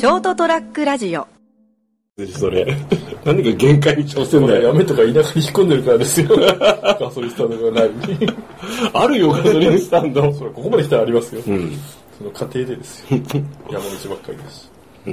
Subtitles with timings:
[0.00, 1.28] ショートトラックラジオ
[2.34, 2.74] それ。
[3.22, 4.68] 何が限界に挑戦だよ。
[4.68, 6.28] やめとか田舎に引っ込んでるからですよ。
[6.98, 7.90] ガソリンスタンドがない。
[8.94, 10.32] あるよ、ガソリンスタンド。
[10.32, 11.42] それ、ここまで来たらありますよ。
[11.46, 11.78] うん。
[12.16, 13.20] その家庭でですよ。
[13.70, 14.70] 山道ばっかりですし。
[15.04, 15.12] ま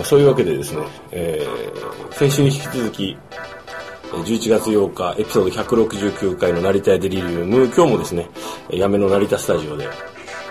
[0.00, 0.80] あそういうわけでですね、
[1.12, 3.16] えー、先週に引き続き、
[4.10, 8.30] えー11月8日、エピソード169回の成田屋デリリウム、今日もですね、
[8.70, 9.86] えーやめの成田スタジオで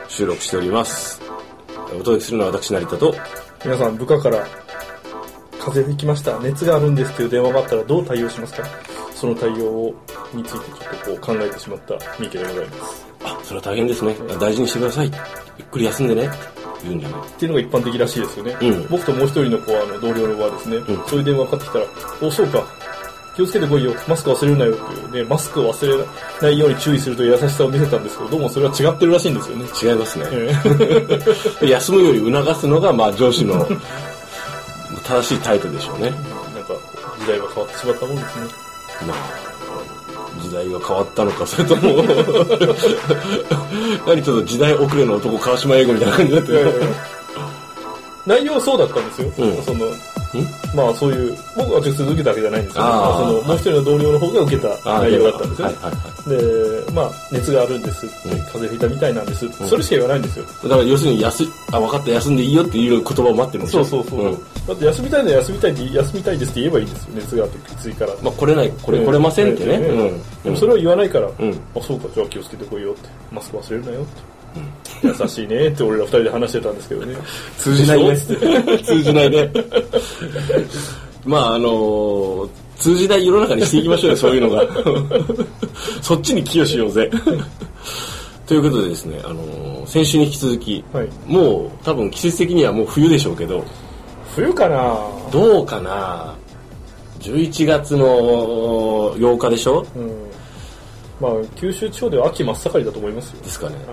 [0.09, 1.22] 収録しております。
[1.95, 3.15] お届けするのは私成田と、
[3.63, 4.45] 皆さん、部下から、
[5.59, 6.37] 風邪ひきました。
[6.39, 8.67] 熱があるんですという電話があったらどう対応しますか？
[9.15, 9.93] その対応
[10.33, 13.07] についてちょっとこう考えてしまった三池でございます。
[13.23, 14.13] あ、それは大変ですね。
[14.39, 15.11] 大事にしてください。
[15.57, 16.25] ゆっくり休んでね。
[16.25, 16.37] って
[16.83, 18.57] 言うんじゃないっていうのが一般的らしいですよね。
[18.59, 22.82] うん僕ともう一人のこうあの同僚のはですね、んそういう電話がかかってきたら、お、そうか。
[23.35, 23.95] 気をつけてこいよ。
[24.07, 26.05] マスク忘れるなよっていうね、マスクを忘れ
[26.41, 29.65] ないように注意するという優しさを見せたんですけど、どうもそれは違ってるらしいんですよね。
[29.81, 30.25] 違いますね。
[31.61, 33.67] え 休むより促すのが、まあ上司の
[35.03, 36.13] 正しい態度でしょうね。
[36.51, 36.73] えなんか、
[37.19, 38.45] 時代は変わってしまったもんですね。
[39.07, 39.15] まあ、
[40.41, 42.03] 時代が変わったのか、それとも、
[44.05, 46.71] 何ちょっと時代遅れの男、川島英語みたいな感じになってる。
[48.27, 49.31] 内容はそうだったんですよ。
[49.39, 49.85] うんその、
[50.75, 55.75] まあそういう、僕は直接受けたわけじゃないんですけど、その、もう一人の同僚の方が受けた内容だったんですよね。
[55.75, 60.45] はいはいはで、まあ、熱があるんですって、うん風邪ひいたみたいなんですって、それしか言わないんですよ。
[60.45, 60.63] い。
[60.63, 63.85] だから要するに、休い、あ、分かった、休んでいいよっていう言葉を待ってるんですよ。
[63.85, 64.29] そうそうそう。
[64.29, 67.09] んだって休みたいのは休みたいって、休みたいですって言えばいいんですよ。
[67.15, 68.13] 熱があってきついから。
[68.21, 69.73] まあ、来れない、これ、来れませんってね。
[69.73, 70.23] ええうん。
[70.43, 73.09] でもそれを言わないから、んあ、そうか、じゃあ気をつけてこいよって。
[73.31, 74.32] マスク忘れるなよって。
[75.03, 77.15] 優しいねって俺ら二人で話してたんですけどね。
[77.57, 78.17] 通じないね。
[78.17, 79.51] 通じないね。
[81.25, 84.67] まあ、あのー通じない世の中にしていきましょうよ、そういうのが。
[86.01, 87.09] そっちに寄与しようぜ。
[88.45, 93.63] ということでですね、あのー先週に引き続き、はいもう多分季節的にはもう冬でしょうけど、
[94.35, 94.97] 冬かな
[95.31, 96.35] どうかな
[97.19, 99.85] 11月の8日でしょ？
[99.95, 100.11] うん。
[101.21, 103.41] まあ、九州地方では秋真っ盛りだと思いますよ。
[103.43, 103.75] ですかね。
[103.75, 103.85] はい。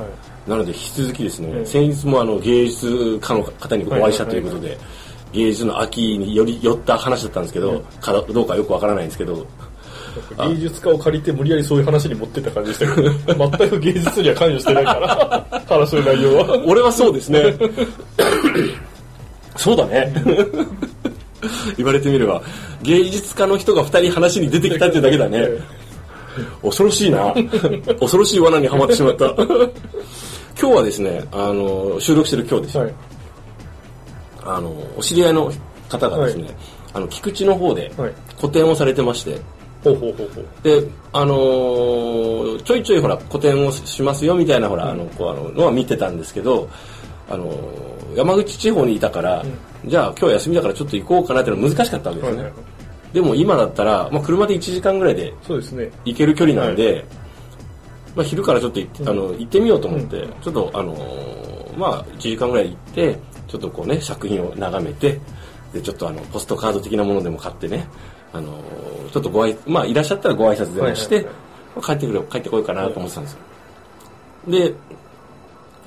[0.47, 4.79] なので引き続きですね、うん先日もあの芸術家の方にお会いしたということで、
[5.33, 9.47] 芸術の秋により寄った話だったんですけど、かどうかよくわからないんですけど、
[10.49, 16.63] 芸術家を借りて無理やりそういう話に持ってった感じでしたけど、全く芸術には関与してないから、 話の内容は。
[16.67, 17.55] 俺はそうですね。
[19.57, 20.13] そうだね。
[21.77, 22.43] 言われてみれば、
[22.83, 25.49] 芸術家の人が二人話に出てきたっていうだけだね。
[26.63, 27.35] 恐ろしいな。
[27.99, 29.35] 恐ろしい罠にはまってしまった。
[30.61, 32.83] 今日はですね、あの、収録してる今日ですよ。
[32.83, 32.95] はい。
[34.45, 35.51] あの、お知り合いの
[35.89, 36.55] 方がですね、はい
[36.93, 39.41] あの、菊池の方ではい個展をされてまして、
[39.83, 40.47] ほうほうほうほう。
[40.63, 46.69] で、あのーちょいちょいほら、個展をしますよみたいなほら、あの、こう、あの、のは見てたんですけど、
[47.31, 49.43] あのー山口地方にいたから、
[49.87, 52.43] じゃあ今日休みだからちょっと行こうかなっていうのは難しかったわけですね。
[52.43, 53.15] はいはいはい。
[53.15, 55.33] でも今だったら、まあ車で1時間ぐらいで。
[56.05, 57.07] 行ける距離なんで、
[58.15, 65.19] まあ昼からちょっと行って,、あの行ってみようと思って、ちょっとあのーまあ1時間ぐらい行って、ちょっとこうね、作品を眺めて、
[65.73, 67.87] で、ちょっとあの、ポストカード的なものでも買ってね、
[68.33, 71.27] あのーちょっとご挨まあいらっしゃったらご挨拶でもして、
[71.83, 73.39] 帰ってくれ、帰ってこようかなと思ってたんですよ。
[74.49, 74.75] で、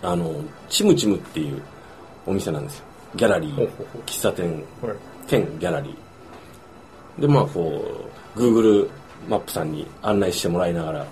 [0.02, 0.34] あの、
[0.70, 1.62] チムチムっていう
[2.26, 2.86] お店なんですよ。
[3.16, 3.70] ギャラリー
[4.06, 4.96] 喫茶店、はい。
[5.28, 7.22] 兼ギャラリー。
[7.22, 7.84] で、まあこ
[8.36, 8.90] う、Google
[9.30, 11.06] マップさんに案内してもらいながら、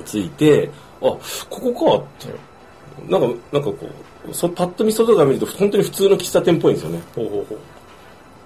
[0.00, 0.70] 着いて、
[1.02, 1.18] あ、こ
[1.48, 2.34] こかって。
[3.10, 3.76] なんか、なんかこ
[4.28, 7.00] う、そパッと見外から見ると本当に普通の喫茶店っぽいんですよね。
[7.14, 7.58] ほうほうほ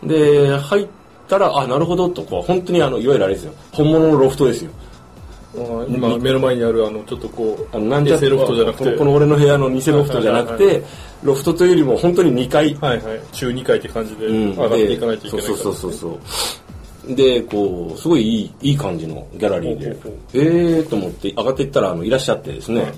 [0.04, 0.08] う。
[0.08, 0.86] で、入っ
[1.28, 3.52] たら、あ、なるほどと、こう、本当にあの、いわゆるあれですよ。
[3.72, 4.70] 本物のロフトですよ。
[5.88, 10.82] 今、目の前にある、あの、ちょっとこう、あの、なんちゃロフトじゃなくて、この俺の部屋の偽ロフトじゃなくて、
[11.22, 13.20] ロフトというよりも本当に2階はいはい。
[13.32, 16.18] 中2階って感じでうん上がっていかないといけないそうそうそうそう
[17.08, 19.96] でこうすごいいいいい感じのギャラリーで。
[20.34, 22.92] ええー、と思って上がっていったらあのいらっしゃってですね、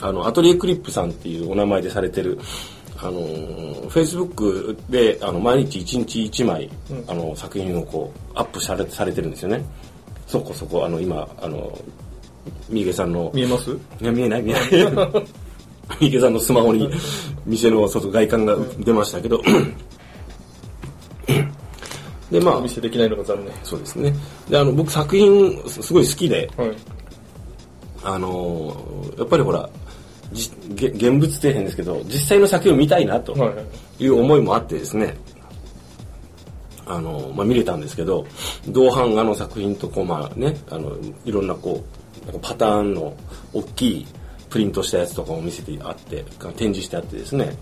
[0.00, 2.38] あのアトリエクリップさんっていうお名前でされてる
[2.98, 6.70] あのフェイスブックであの毎日1日1枚、
[7.06, 9.64] あの作品をこうアップされされてるんですよね。
[10.26, 11.78] そこそこあの今あの
[12.68, 13.70] 三池さんの見えます？
[14.00, 14.64] いや、見えない、見えない。
[16.00, 16.88] 三池さんのスマホに
[17.44, 19.40] 店の外外観が出ましたけど。
[22.32, 23.54] で、まあお見、せできないのが残念。
[23.62, 24.12] そうですね。
[24.48, 26.72] で、あの、僕作品すすごい好きで、はい。
[28.04, 29.68] あのーやっぱりほら、
[30.32, 33.52] 現物底辺ですけど、実際の作品を見たいなとは
[33.98, 35.14] いう思いもあってですね、
[36.86, 38.26] あの、まあ、見れたんですけど、
[38.66, 43.14] 同版画の作品とこう、まあね、あの、いろんなこう、パターンの
[43.52, 44.06] 大きい
[44.52, 46.24] プリントしたやつとかも見せてあって
[46.56, 47.56] 展示してあってですね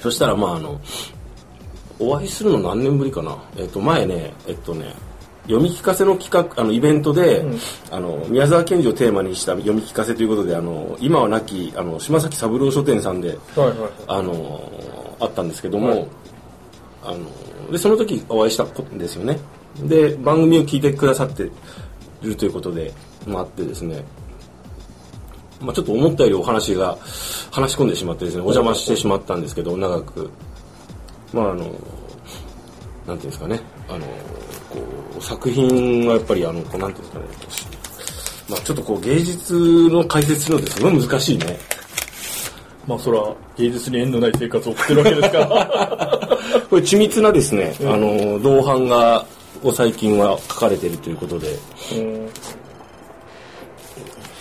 [0.00, 0.80] そしたらまああの
[1.98, 3.36] お会いするの何年ぶりかな？
[3.56, 4.94] えっと前ねえっとね
[5.44, 7.58] 読み聞かせの企画あのイベントで、うん、
[7.90, 16.08] あの宮沢賢治をテーマにした読み聞かせということであの今は亡きあの島崎三郎書店さんで、はいはいはい、あのあったんですけども、はい、
[17.04, 19.38] あのでその時お会いしたんですよね。
[19.84, 21.50] で番組を聞いてくださってい
[22.22, 22.92] るということで
[23.26, 24.04] もあってですね。
[25.60, 26.98] まあ、ちょっと思ったよりお話が
[27.50, 30.30] 話し込んでしまってですねお邪魔してしまったんですけど長く
[31.36, 31.78] まああのなんてい
[33.10, 33.60] うんですかね。
[33.90, 34.06] あの
[34.70, 34.82] こ
[35.18, 37.76] う作品はやっぱりあのこうなんていうんですかね。
[38.48, 41.58] まあちょっとこう芸術の解説するのってすごい難しいね。
[42.86, 46.28] まあそれは芸術に縁のない生活を送ってるわけですから。
[46.70, 49.26] これ緻密なですね、うん、あの銅版が
[49.62, 51.58] を最近は書かれているということで、
[51.96, 52.30] うん、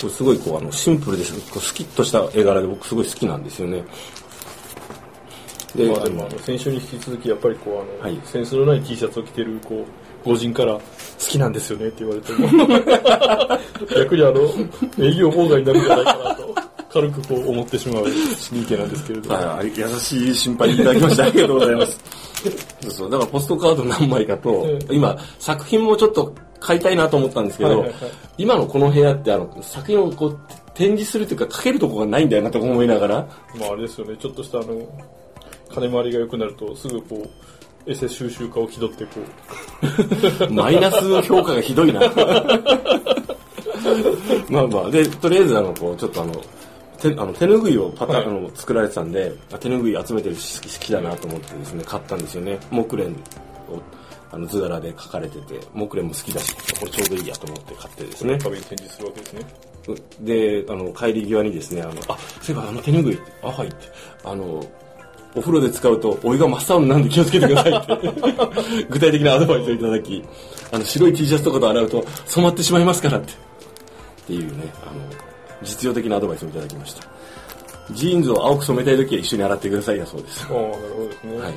[0.10, 1.34] すごいこうあのシンプルです。
[1.52, 3.84] こうスキッとした絵柄で僕すごい好きなんですよね
[5.76, 9.86] でまあでもあの先週に引き続きやっぱりこうあの、はい、センスのない T シャツを着てるこ
[10.26, 10.82] う御人から好
[11.20, 12.48] きなんですよねって言われても
[13.96, 14.42] 逆にあの
[15.06, 16.56] 営業妨害になるんじゃないかなと
[16.96, 19.34] 軽くこう思ってしまう死に池なんですけれど。
[19.34, 22.00] はい、優しい心配いただきましてありがとうございます。
[22.82, 23.12] そうそう。
[23.12, 27.96] だからポストカード何枚かと、今作品もちょっと買いたいなと思ったんですけど、はいはいはい、
[28.38, 30.40] 今のこの部屋ってあの作品をこう
[30.74, 33.28] 展示するというかかけるとこがないんだよなと思いながら。
[33.60, 34.16] まああれですよね。
[34.18, 34.76] ちょっとしたあの
[35.76, 37.30] 金回りが良くなるとすぐこ
[37.88, 39.12] うエセ収集家を気取ってこ
[40.48, 40.52] う。
[40.54, 42.00] マイナス評価がひどいな。
[44.50, 44.90] まあまあ。
[44.90, 46.34] でとりあえずあのこうちょっとあの
[46.98, 52.58] 手あの手ぬぐいをパターい、あの作られてたんで手ぬぐい集めてるし好きだなと思ってですね買ったんですよね。
[52.72, 53.12] 木蓮
[53.70, 53.80] を
[54.32, 58.40] あの図柄で描かれてて木蓮も好きだしこれちょうどいいやと思って買ってですね。
[58.42, 59.42] 壁に展示するわけですね。
[60.22, 63.76] であの帰り際にですねあのあそういえばあの手ぬぐいあはいって
[64.24, 64.66] あの
[65.36, 68.86] お風呂で使うとお湯が真っ青になんで気をつけてくださいって。
[68.90, 70.24] 具体的なアドバイスをいただき
[70.72, 73.34] あの白い T シャツとかと洗うと染まってしまいますからって。
[73.34, 74.94] っていうねあの
[75.62, 77.04] 実用的なアドバイスをいただきました。
[77.92, 80.46] ジーンズを青く染めたい時は一緒に洗ってくださいだそうです。
[80.46, 81.56] ああなるほどですね、はい、っ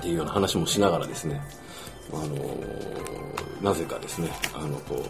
[0.00, 1.40] ていうような話もしながらですね
[2.12, 5.04] あのー、なぜかですねあのこ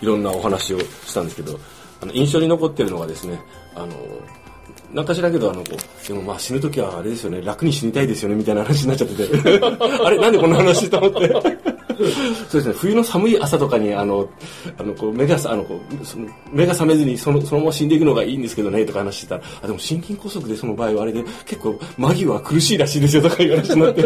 [0.00, 1.58] ういろんなお話をしたんですけど
[2.00, 3.38] あの印象に残ってるのがですね
[3.74, 4.44] あのー
[4.92, 9.60] なんか知らんけど、あの、こう、でもまあ死ぬ時はあれですよね、楽に死にたいですよね、みたいな話になっちゃってて、
[10.04, 11.28] あれ、なんでこんな話と思って。
[12.48, 14.28] そうですね、冬の寒い朝とかに、あの、
[14.78, 24.02] あの、こう、目が、あの、こう、その目が覚めずにその、そのまま死んでいくのがいいんですけどね、とか話してたら、あ、でも心筋梗塞でその場合はあれで、結構、間際苦しいらしいですよ、とかいう話になって。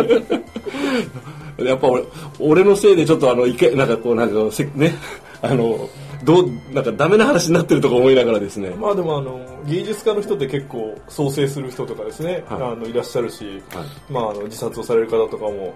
[1.65, 2.03] やっぱ俺、
[2.39, 4.95] 俺のせいでちょっとあの、いけ、なんかこう、なんか、せね、
[5.43, 5.89] あの、
[6.25, 8.71] どうなんかダメな話になってるとか思いながらですね。
[8.71, 15.75] まあでもあの芸術家の人って結構創生する人とかですね、はい、あのいらっしゃるし、はい、まああの自殺をされる方とかも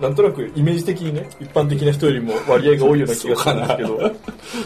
[0.00, 4.12] なんとなくイメージ的にね一般的な人よりも割合が多いような気がするんですけど。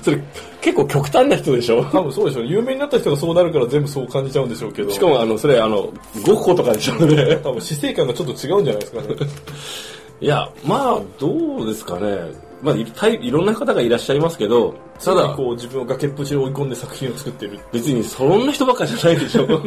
[0.02, 0.20] そ れ
[0.60, 1.84] 結構極端な人でしょ？
[1.84, 4.90] 多分そうでしょう有名になった人がそうなるから全部そう感じちゃうんでしょうけど。
[4.90, 5.92] しかもあのそれあの
[6.24, 7.38] ゴッホとかでしょうね。
[7.42, 9.08] 多分死生観がちょっと違うんじゃないですかね。
[10.20, 12.86] いやまあどうですかねまあ、い
[13.20, 17.60] いろんな方がいらっしゃいますけど、ただ、こう自分を崖っぷちに追い込んで作品を作ってる。
[17.70, 19.46] 別にそんな人ばっかじゃないでしょ。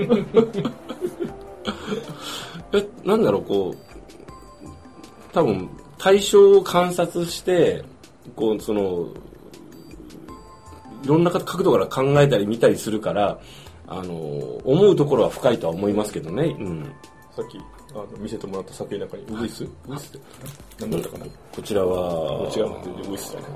[2.74, 3.78] え、なんだろう、こう、
[5.32, 5.70] 多分、
[6.00, 7.84] 対象を観察して、
[8.36, 9.10] こう、その、
[11.04, 13.38] いろんな角度から考えたり見たりするから、
[13.88, 14.16] あの、
[14.66, 16.56] 思うところは深いとは思いますけどね。
[16.60, 16.92] うん。
[17.36, 17.60] さっき
[17.98, 20.10] あの見せてもらった作品の中にウグイス、ウグイス？
[20.16, 20.28] って
[20.80, 21.26] 何だったかな？
[21.52, 23.52] こちらは違うのウグイスじゃない。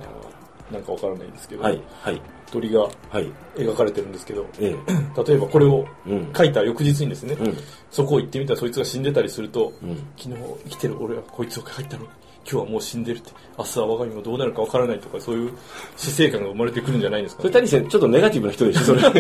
[0.71, 5.86] なんかわからないんですけど、はいはい、鳥が描かれてるんですけど、ええ、例えばこれを
[6.33, 7.57] 書いた翌日にですね、うん、
[7.91, 12.10] そこを行ってみたらそいつが死んでたりすると、うん、昨日生きてる俺はこいつを書いたのに
[12.50, 15.51] 今日はもう死んでるって、明日は我が身もどうなるかわからないとか、そういう
[15.98, 17.50] 死生観が生まれてくるんじゃないですか、ね。
[17.50, 19.01] それ谷さん、ちょっとネガティブな人でしょ、それ。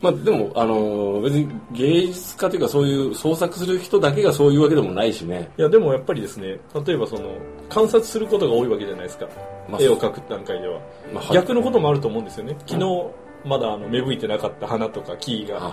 [0.00, 5.50] まあでも、あのー、別に芸術家というかそういう創作する人だけがそういうわけでもないしね。
[5.56, 7.36] いやでもやっぱりですね、例えばその、
[7.68, 9.26] 観察することが多いわけじゃないですか。
[9.68, 10.80] まあ、絵を描く段階では、
[11.12, 11.32] まあ。
[11.32, 12.56] 逆のこともあると思うんですよね。
[12.66, 13.10] 昨日、
[13.44, 15.70] まだあの芽吹いてなかった花とか木が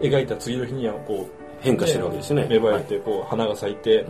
[0.00, 2.46] 描いた次の日にはこう変化してるわけですね。
[2.50, 4.04] 芽生えて、こう、花が咲いて、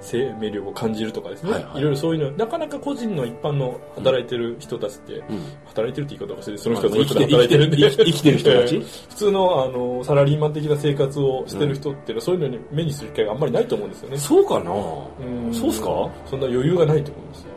[0.00, 1.52] 生命力を感じるとかですね。
[1.52, 5.22] はいろいろそういうの、なかなか個人の一般の働いてる人たちって、
[5.66, 7.76] 働いてるって言い方をして、その人がその人で働いてるんで。
[7.90, 8.78] 生きてる人たち？
[9.08, 14.18] 普通の、あの、サラリーマン的な生活をしてる人っていうのは、そういうのに目にする機会があんまりないと思うんですよね。
[14.18, 14.70] そうかな？
[14.70, 15.54] うん。
[15.54, 15.86] そうっすか？
[16.26, 17.48] そんな余裕がないと思うんですよ。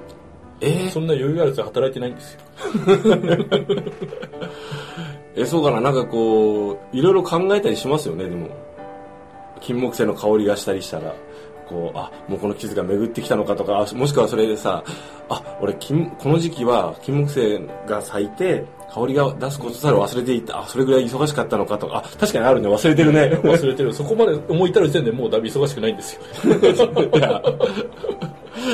[0.61, 0.67] え？
[0.67, 2.39] ー、そんな余裕あるやつは働いてないんですよ。
[5.35, 5.81] え、そうかな？
[5.81, 8.49] なんかこう、いろいろ考えたりしますよね、でも。
[9.61, 11.13] 金木犀の香りがしたりしたら。
[11.69, 14.83] こう、あ、もうこの季節が巡ってきたのかとか、もしくはそれでさ、
[15.29, 23.39] あ、俺、金、この時期は金木犀が咲いて、香りが出すことさえ忘れていた、あ、それぐらい忙しかったのかとか、あ、確かにあるね、忘れてるね。
[23.41, 23.93] 忘れてる。
[23.93, 26.21] そこまで思い至る時点でもうだいぶ忙しくないんですよ。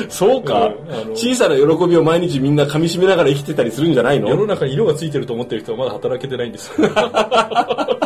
[0.08, 0.70] そうか、う
[1.10, 4.28] ん、小さな喜びを毎日みんな噛み締めながら生きてたりするんじゃないの？
[4.28, 6.88] 世の中に色がついてると思ってる人はまだ働けてないんですよ。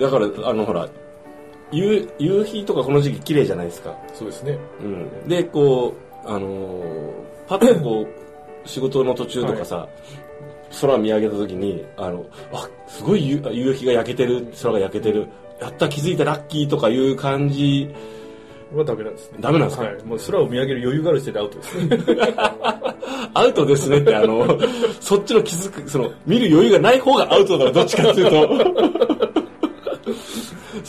[0.00, 0.88] だから、あの、ほら、
[1.72, 3.96] 夕夕日とかこの時期綺麗じゃないですか。
[4.12, 4.58] そうですね。
[4.82, 4.84] う
[5.26, 5.28] ん。
[5.28, 5.94] で、こ
[6.26, 7.12] う、あのー、
[7.46, 8.06] パッとこ
[8.64, 9.88] う、仕事の途中とかさ、はい、
[10.80, 15.28] 空見上げた時に、あの、あ、すごい夕夕日が焼けてる、空が焼けてる、
[15.60, 17.88] やった気づいたラッキーとかいう感じ
[18.74, 19.38] はダメなんですね。
[19.40, 19.86] ダメなんですか？
[19.86, 20.02] はい。
[20.04, 21.98] もう空を見上げる余裕がある時点でアウトですね。
[23.34, 24.58] アウトですねって、あの、
[25.00, 28.89] そっちの気づく、その、見る余裕がない方がアウトだろ、どっちかっていうと。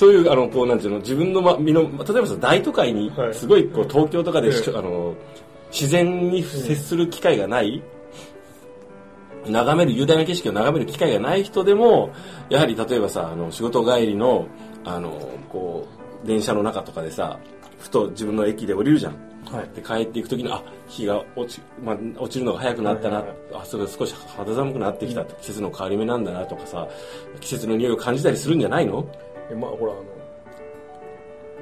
[0.01, 5.13] そういうあのこうなんていうの自分の、ま、身の例えばさ大都会にすごいこう東京とかで、はい、あの
[5.71, 7.83] 自然に接する機会がない、
[9.45, 12.09] 眺める雄大な景色を眺める機会がない人でも
[12.49, 14.47] やはり例えばさあの仕事帰りの
[14.83, 15.11] あの
[15.49, 15.87] こ
[16.23, 17.39] う電車の中とかでさ
[17.77, 19.15] ふと自分の駅で降りるじゃん。
[19.51, 23.37] はい、で帰っていく時にあ日が落ち,、まあ、落ちるのが早くなったな、はいはい。
[23.53, 26.87] はい、あそれ少し肌寒くなってきた、うん、季節の変わり目なんだなとかさ
[27.39, 29.05] 季節の匂いを感じたりするんじゃないの？
[29.55, 30.03] まあほらあの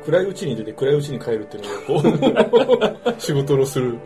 [0.05, 3.97] 暗いうちに出て暗いうちに帰るっていうのがこう 仕事のする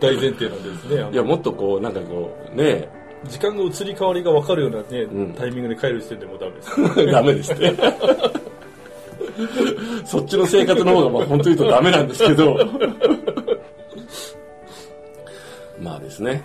[0.00, 2.88] 大前提なんですねいやもっとこうなんかこうね
[3.24, 6.70] 時間の移り変わりが分かるようなね、うん、タイミングで帰る時点でもうダメです。
[7.10, 7.74] ダメですね。
[10.06, 12.56] そっちの生活の方がまあ本当に言うとダメなんですけど。
[15.80, 16.42] まあですね。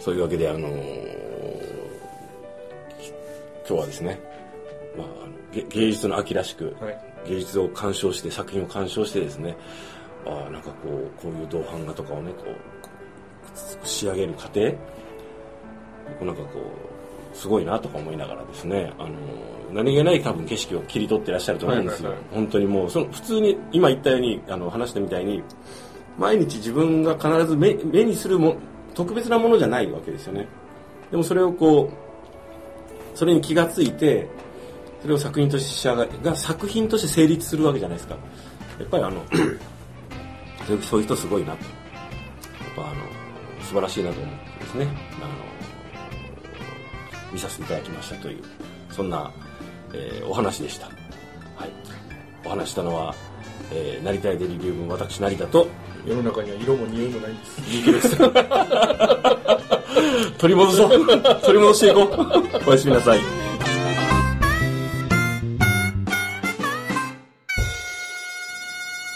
[0.00, 0.72] そういうわけであのー、
[3.68, 4.20] 今日はですね
[5.70, 6.98] 芸術の秋らしく、はい、
[7.28, 9.56] 芸術を鑑賞して作品を鑑賞してですね
[10.26, 14.74] あなんかこうこういう銅版画とかをねこう仕上げる過程。
[16.20, 16.60] なんかこ
[17.34, 19.10] うすごいなとか思いながらですねあの
[19.72, 25.42] 何気ない多分景色を切り取ってらっしゃると思うんですよ、はいはいはい、本当にもうその普通に今言ったようにあの話したみたいに
[26.16, 28.56] 毎日自分が必ず目目にするも
[28.94, 30.48] 特別なものじゃないわけですよね。
[31.10, 34.28] でもそれをこうそれに気がついて
[35.02, 38.16] それを作品として仕上がが作品として成立するわけじゃないですか。
[38.78, 39.24] やっぱりあの
[40.82, 41.64] そういう人すごいなと。
[41.64, 41.66] や
[42.72, 43.02] っぱあの
[43.62, 44.88] 素晴らしいなと思ってですね。
[45.22, 45.34] あの
[47.32, 48.38] 見させていただきましたという
[48.90, 49.30] そんな、
[49.92, 50.96] えー、お話でした、はい、
[52.44, 53.14] お話したのは、
[53.72, 55.68] えー、成田屋デリリウム私成田と
[56.06, 57.60] 世の中には色も匂いもないんです。
[57.68, 58.16] 人気です。
[60.38, 60.90] 取り戻そう。
[61.42, 62.70] 取り戻していこう。
[62.70, 63.20] おやすみなさい